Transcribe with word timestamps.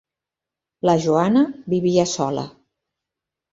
La 0.89 0.95
Joana 1.03 1.45
vivia 1.75 2.07
sola. 2.15 2.49